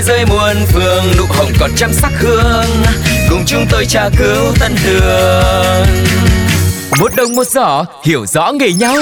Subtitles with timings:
[0.00, 2.66] Thế giới muôn phương nụ hồng còn trăm sắc hương.
[3.30, 5.86] Cùng chúng tôi tra cứu tân đường
[7.00, 8.96] Một đồng một giỏ hiểu rõ nghề nhau.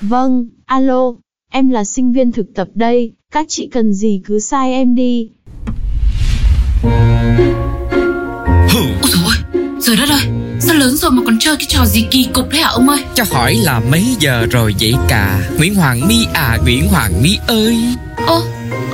[0.00, 1.12] Vâng, alo,
[1.50, 5.30] em là sinh viên thực tập đây, các chị cần gì cứ sai em đi.
[6.82, 6.92] Ôi
[9.02, 12.28] dồi ôi, trời đất ơi Sao lớn rồi mà còn chơi cái trò gì kỳ
[12.34, 12.98] cục thế hả ông ơi?
[13.14, 17.38] Cho hỏi là mấy giờ rồi vậy cả Nguyễn Hoàng My à Nguyễn Hoàng My
[17.46, 17.76] ơi.
[18.26, 18.42] Ô,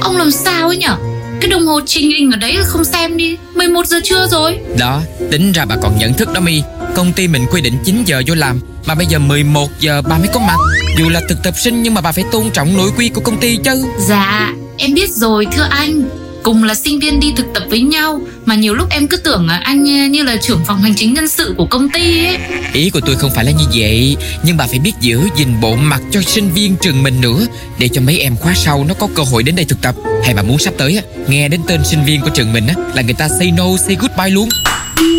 [0.01, 0.97] ông làm sao ấy nhở
[1.41, 3.37] Cái đồng hồ trình hình ở đấy không xem đi.
[3.55, 4.59] 11 giờ trưa rồi.
[4.79, 6.63] Đó tính ra bà còn nhận thức đó My
[6.95, 10.19] Công ty mình quy định 9 giờ vô làm Mà bây giờ 11 giờ bà
[10.19, 10.57] mới có mặt.
[10.99, 13.41] Dù là thực tập sinh nhưng mà bà phải tôn trọng nội quy của công
[13.41, 13.85] ty chứ.
[14.09, 18.21] Dạ, em biết rồi thưa anh Cùng là sinh viên đi thực tập với nhau
[18.45, 21.15] Mà nhiều lúc em cứ tưởng là anh eh, như là trưởng phòng hành chính
[21.15, 22.39] nhân sự của công ty ấy.
[22.73, 25.77] Ý của tôi không phải là như vậy Nhưng bà phải biết giữ gìn bộ
[25.77, 27.47] mặt cho sinh viên trường mình nữa
[27.79, 29.95] Để cho mấy em khóa sau nó có cơ hội đến đây thực tập.
[30.25, 32.75] Hay bà muốn sắp tới á Nghe đến tên sinh viên của trường mình á
[32.95, 34.49] Là người ta say no say goodbye luôn.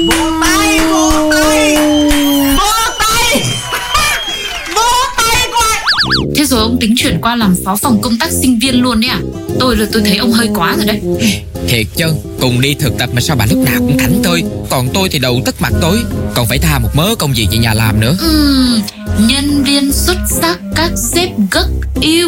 [0.07, 1.75] Vỗ tay Vỗ tay
[2.57, 3.43] Vỗ tay
[6.35, 9.09] Thế rồi ông tính chuyển qua làm phó phòng công tác sinh viên luôn đấy
[9.09, 9.19] à?
[9.59, 11.01] Tôi là tôi thấy ông hơi quá rồi đấy.
[11.67, 12.05] Thiệt chứ
[12.39, 14.43] Cùng đi thực tập mà sao bà lúc nào cũng thảnh tôi.
[14.69, 16.03] Còn tôi thì đầu tất mặt tối
[16.35, 18.15] Còn phải tha một mớ công việc về nhà làm nữa.
[18.19, 18.81] Ừm,
[19.27, 21.67] nhân viên xuất sắc các sếp gấc
[22.01, 22.27] yêu.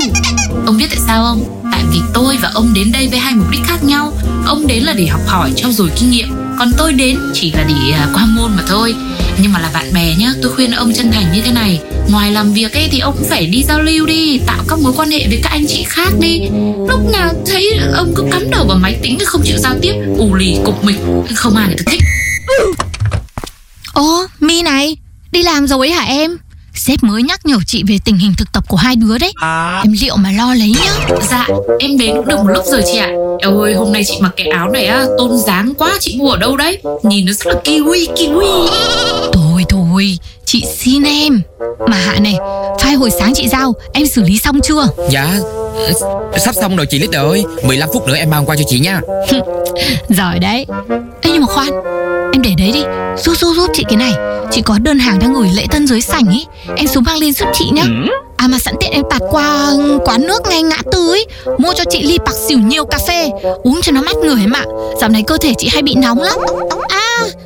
[0.66, 1.62] Ông biết tại sao không?
[1.72, 4.14] Tại vì tôi và ông đến đây với hai mục đích khác nhau.
[4.46, 6.28] Ông đến là để học hỏi trau dồi kinh nghiệm.
[6.60, 8.96] Còn tôi đến chỉ là để à, qua môn mà thôi.
[9.42, 11.80] Nhưng mà là bạn bè nhá Tôi khuyên ông chân thành như thế này
[12.10, 14.94] Ngoài làm việc ấy thì ông cũng phải đi giao lưu đi Tạo các mối
[14.96, 16.40] quan hệ với các anh chị khác đi
[16.90, 20.36] Lúc nào thấy ông cứ cắm đầu vào máy tính Không chịu giao tiếp ù
[20.36, 21.00] lì cục mịch
[21.36, 22.02] Không ai người ta thích
[23.94, 24.98] Ồ, My này,
[25.32, 26.38] đi làm rồi hả em?
[26.76, 29.34] Sếp mới nhắc nhở chị về tình hình thực tập của hai đứa đấy.
[29.84, 31.18] Em liệu mà lo lấy nhá.
[31.30, 31.48] Dạ,
[31.80, 33.10] em đến cũng được một lúc rồi chị ạ.
[33.40, 36.30] Eo ơi, hôm nay chị mặc cái áo này á, tôn dáng quá, chị mua
[36.30, 36.82] ở đâu đấy?
[37.04, 38.68] Nhìn nó rất là kiwi, kiwi.
[39.34, 40.18] Thôi thôi,
[40.54, 41.42] chị xin em.
[41.88, 42.36] Mà Hạ này,
[42.78, 44.88] file hồi sáng chị giao, em xử lý xong chưa?
[45.10, 45.40] Dạ
[46.32, 48.80] ờ, Sắp xong rồi chị Leader ơi 15 phút nữa em mang qua cho chị
[48.80, 49.02] nha
[50.10, 50.66] Giỏi đấy.
[51.22, 51.70] Ê nhưng mà khoan,
[52.34, 52.84] em để đấy đi.
[53.24, 54.14] Giúp giúp giúp chị cái này.
[54.52, 56.46] Chị có đơn hàng đang gửi lễ tân dưới sảnh ấy.
[56.76, 57.84] Em xuống mang lên giúp chị nhá.
[58.38, 59.72] À mà sẵn tiện em tạt qua
[60.06, 61.26] quán nước ngay ngã tư ấy
[61.58, 63.30] Mua cho chị ly bạc xỉu nhiều cà phê
[63.64, 64.66] Uống cho nó mát người em ạ
[65.02, 66.38] Dạo này cơ thể chị hay bị nóng lắm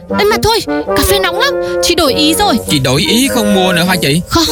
[0.09, 0.59] Ấy mà thôi,
[0.97, 1.53] cà phê nóng lắm
[1.84, 4.45] Chị đổi ý rồi Chị đổi ý không mua nữa hả chị Không,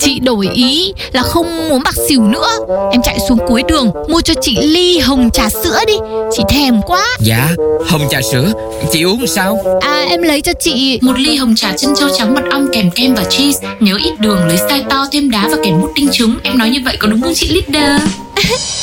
[0.00, 2.48] chị đổi ý là không muốn bạc xỉu nữa
[2.92, 5.94] Em chạy xuống cuối đường Mua cho chị ly hồng trà sữa đi
[6.32, 7.48] Chị thèm quá Dạ
[7.86, 8.52] Hồng trà sữa
[8.92, 12.34] Chị uống sao À em lấy cho chị Một ly hồng trà chân châu trắng
[12.34, 13.68] mật ong kèm kem và cheese.
[13.80, 16.36] Nhớ ít đường, lấy size to, thêm đá và kèm bút tinh trứng.
[16.42, 18.02] Em nói như vậy có đúng không chị Leader?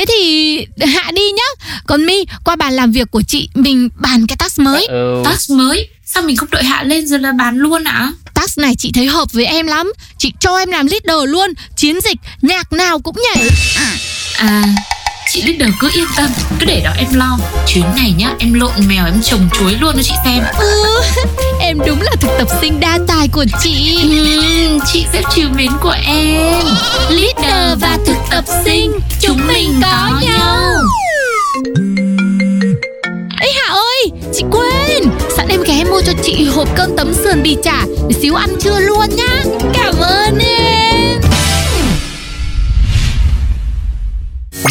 [0.00, 1.64] Thế thì hạ đi nhá.
[1.86, 4.88] Còn My qua bàn làm việc của chị Mình bàn cái task mới.
[5.24, 5.88] Task mới?
[6.04, 8.12] Sao mình không đợi hạ lên rồi là bán luôn ạ?
[8.34, 9.92] Task này chị thấy hợp với em lắm.
[10.18, 11.50] Chị cho em làm leader luôn.
[11.76, 13.48] Chiến dịch nhạc nào cũng nhảy.
[14.36, 14.64] À,
[15.32, 17.38] chị Leader cứ yên tâm, cứ để đó em lo.
[17.66, 20.44] Chuyến này nhá, em lộn mèo, em trồng chuối luôn cho chị xem.
[20.58, 21.02] ừ,
[21.60, 23.98] Em đúng là thực tập sinh đa tài của chị.
[24.02, 26.64] Ừm, chị xếp trừ mến của em.
[27.10, 30.72] Leader và thực tập sinh Chúng mình có nhau.
[33.40, 35.10] Ê Hạ ơi Chị quên.
[35.36, 37.84] Sẵn em ghé mua cho chị hộp cơm tấm sườn bì chả.
[38.08, 39.49] Để xíu ăn trưa luôn nhá